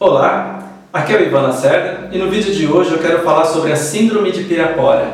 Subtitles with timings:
[0.00, 0.62] Olá,
[0.92, 3.76] aqui é o Ivan Lacerda e no vídeo de hoje eu quero falar sobre a
[3.76, 5.12] Síndrome de Pirapora.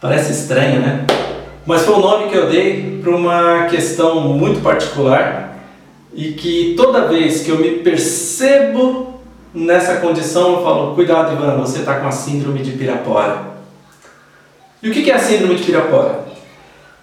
[0.00, 1.04] Parece estranho, né?
[1.66, 5.58] Mas foi o nome que eu dei para uma questão muito particular
[6.14, 9.20] e que toda vez que eu me percebo
[9.52, 13.42] nessa condição eu falo: Cuidado, Ivan, você está com a Síndrome de Pirapora.
[14.82, 16.20] E o que é a Síndrome de Pirapora?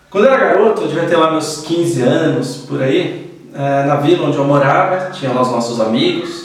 [0.09, 3.97] Quando eu era garoto, eu devia ter lá meus 15 anos por aí, eh, na
[3.97, 6.43] vila onde eu morava, tinha lá os nossos amigos,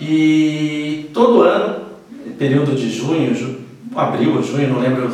[0.00, 1.84] e todo ano,
[2.38, 3.60] período de junho, ju,
[3.94, 5.12] abril junho, não lembro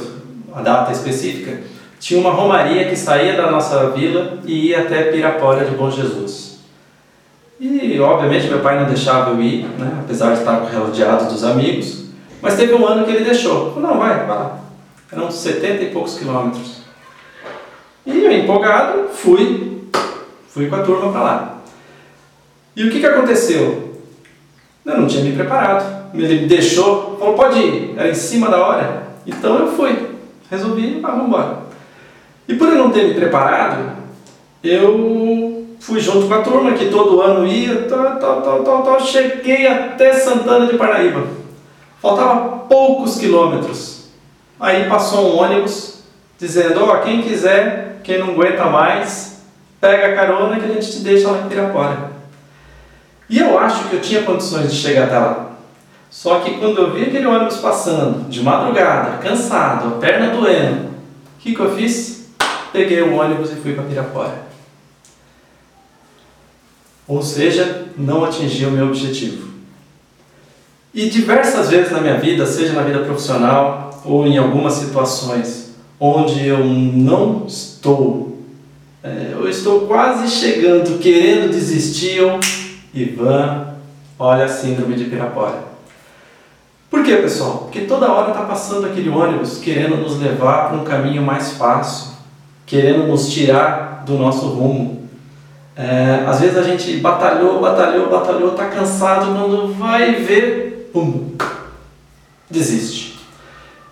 [0.54, 1.60] a data específica,
[1.98, 6.60] tinha uma romaria que saía da nossa vila e ia até Pirapora de Bom Jesus.
[7.58, 12.04] E obviamente meu pai não deixava eu ir, né, apesar de estar rodeado dos amigos,
[12.40, 13.80] mas teve um ano que ele deixou.
[13.80, 14.60] Não, vai, vai lá.
[15.10, 16.82] Eram 70 e poucos quilômetros.
[18.04, 19.82] E eu, empolgado, fui,
[20.48, 21.58] fui com a turma para lá.
[22.76, 23.85] E o que, que aconteceu?
[24.86, 26.06] Eu não tinha me preparado.
[26.14, 27.94] Ele me deixou, falou, pode ir.
[27.98, 29.08] Era em cima da hora.
[29.26, 30.10] Então eu fui.
[30.48, 31.58] Resolvi, ah, vamos embora.
[32.46, 33.96] E por eu não ter me preparado,
[34.62, 39.00] eu fui junto com a turma que todo ano ia, tal, tal, tal, tal, tal.
[39.00, 41.24] Cheguei até Santana de Paraíba.
[42.00, 44.06] Faltava poucos quilômetros.
[44.60, 46.04] Aí passou um ônibus
[46.38, 49.42] dizendo, ó, oh, quem quiser, quem não aguenta mais,
[49.80, 52.15] pega a carona que a gente te deixa lá em Pirapora.
[53.28, 55.56] E eu acho que eu tinha condições de chegar até lá.
[56.10, 61.40] Só que quando eu vi aquele ônibus passando, de madrugada, cansado, a perna doendo, o
[61.40, 62.28] que, que eu fiz?
[62.72, 64.46] Peguei o ônibus e fui para Pirapora.
[67.06, 69.48] Ou seja, não atingi o meu objetivo.
[70.94, 76.46] E diversas vezes na minha vida, seja na vida profissional ou em algumas situações onde
[76.46, 78.38] eu não estou,
[79.02, 82.40] é, eu estou quase chegando, querendo desistir, eu
[82.96, 83.74] Ivan,
[84.18, 85.64] olha a síndrome de Pirapora.
[86.90, 87.58] Por que, pessoal?
[87.64, 92.12] Porque toda hora está passando aquele ônibus querendo nos levar para um caminho mais fácil,
[92.64, 95.06] querendo nos tirar do nosso rumo.
[95.76, 101.32] É, às vezes a gente batalhou, batalhou, batalhou, está cansado, quando vai ver, pum,
[102.48, 103.18] desiste.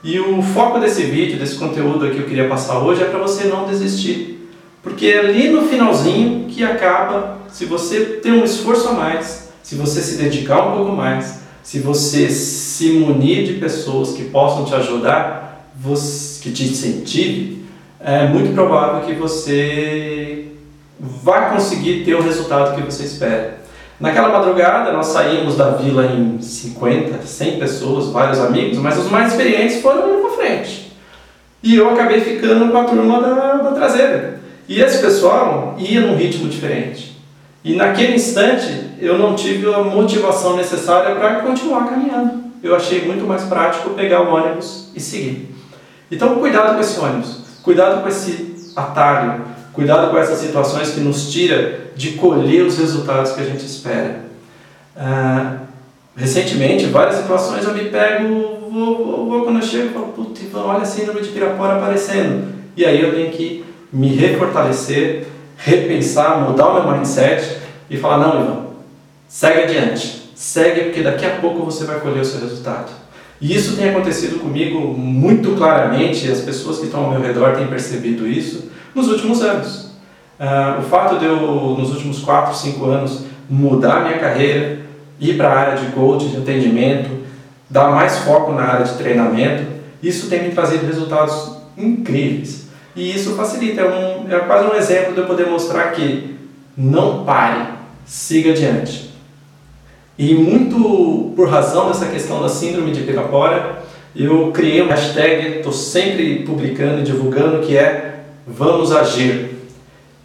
[0.03, 3.45] E o foco desse vídeo, desse conteúdo que eu queria passar hoje é para você
[3.45, 4.51] não desistir.
[4.83, 9.77] Porque é ali no finalzinho que acaba, se você tem um esforço a mais, se
[9.77, 14.75] você se dedicar um pouco mais, se você se munir de pessoas que possam te
[14.75, 15.71] ajudar,
[16.43, 17.65] que te incentive,
[18.01, 20.49] é muito provável que você
[20.99, 23.61] vai conseguir ter o resultado que você espera.
[24.01, 29.31] Naquela madrugada, nós saímos da vila em 50, 100 pessoas, vários amigos, mas os mais
[29.31, 30.93] experientes foram para frente.
[31.63, 34.41] E eu acabei ficando com a turma da, da traseira.
[34.69, 37.14] E esse pessoal ia num ritmo diferente.
[37.65, 42.45] E naquele instante eu não tive a motivação necessária para continuar caminhando.
[42.63, 45.55] Eu achei muito mais prático pegar o ônibus e seguir.
[46.11, 49.43] Então, cuidado com esse ônibus, cuidado com esse atalho,
[49.73, 54.21] cuidado com essas situações que nos tira de colher os resultados que a gente espera.
[54.97, 55.57] Ah,
[56.15, 60.83] recentemente, várias situações eu me pego, vou, vou, vou quando eu chego, falo, putz, olha
[60.83, 62.53] a síndrome de Pirapora aparecendo.
[62.77, 65.27] E aí eu tenho que me refortalecer,
[65.65, 67.57] repensar, mudar o meu mindset
[67.89, 68.67] e falar: não, Ivan,
[69.27, 72.93] segue adiante, segue porque daqui a pouco você vai colher o seu resultado.
[73.41, 77.67] E isso tem acontecido comigo muito claramente, as pessoas que estão ao meu redor têm
[77.67, 79.93] percebido isso nos últimos anos.
[80.39, 81.37] Uh, o fato de eu,
[81.79, 84.81] nos últimos 4, 5 anos, mudar minha carreira,
[85.19, 87.11] ir para a área de coaching, de atendimento,
[87.69, 89.65] dar mais foco na área de treinamento,
[90.03, 92.64] isso tem me trazido resultados incríveis.
[92.97, 96.37] E isso facilita, é, um, é quase um exemplo de eu poder mostrar que
[96.77, 97.67] não pare,
[98.07, 99.11] siga adiante.
[100.17, 103.83] E muito por razão dessa questão da síndrome de Pirapora,
[104.15, 109.51] eu criei um hashtag, estou sempre publicando e divulgando, que é Vamos Agir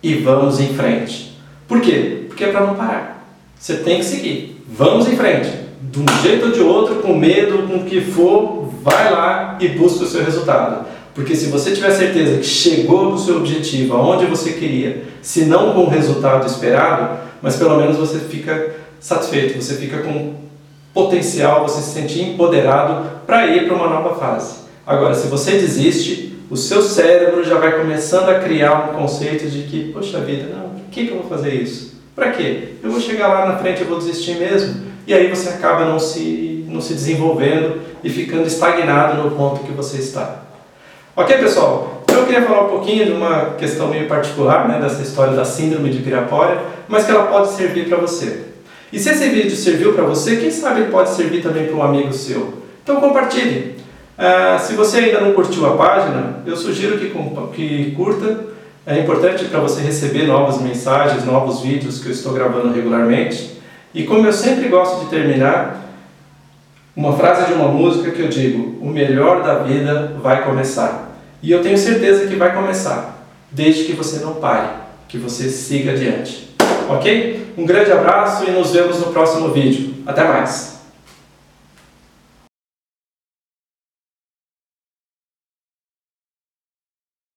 [0.04, 1.36] e Vamos em Frente.
[1.68, 2.26] Por quê?
[2.28, 3.28] Porque é para não parar.
[3.58, 4.64] Você tem que seguir.
[4.68, 5.50] Vamos em frente.
[5.82, 9.68] De um jeito ou de outro, com medo, com o que for, vai lá e
[9.70, 10.86] busca o seu resultado.
[11.20, 15.74] Porque se você tiver certeza que chegou no seu objetivo, aonde você queria, se não
[15.74, 20.36] com o resultado esperado, mas pelo menos você fica satisfeito, você fica com
[20.94, 24.60] potencial, você se sente empoderado para ir para uma nova fase.
[24.88, 29.64] Agora, se você desiste, o seu cérebro já vai começando a criar um conceito de
[29.64, 32.00] que, poxa vida, não, por que, que eu vou fazer isso?
[32.16, 32.76] Para quê?
[32.82, 34.86] Eu vou chegar lá na frente e vou desistir mesmo.
[35.06, 39.74] E aí você acaba não se, não se desenvolvendo e ficando estagnado no ponto que
[39.74, 40.48] você está.
[41.16, 42.04] Ok, pessoal?
[42.04, 45.44] Então eu queria falar um pouquinho de uma questão meio particular, né, dessa história da
[45.44, 48.46] síndrome de Pirapora, mas que ela pode servir para você.
[48.92, 51.84] E se esse vídeo serviu para você, quem sabe ele pode servir também para um
[51.84, 52.54] amigo seu.
[52.84, 53.76] Então compartilhe.
[54.18, 57.12] Ah, se você ainda não curtiu a página, eu sugiro que,
[57.54, 58.48] que curta.
[58.86, 63.60] É importante para você receber novas mensagens, novos vídeos que eu estou gravando regularmente.
[63.94, 65.89] E como eu sempre gosto de terminar,
[67.00, 71.16] uma frase de uma música que eu digo: o melhor da vida vai começar.
[71.42, 74.68] E eu tenho certeza que vai começar, desde que você não pare,
[75.08, 76.54] que você siga adiante.
[76.90, 77.54] Ok?
[77.58, 79.94] Um grande abraço e nos vemos no próximo vídeo.
[80.06, 80.79] Até mais!